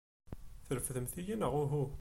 Trefdemt-iyi 0.67 1.35
neɣ 1.37 1.53
uhu? 1.61 1.83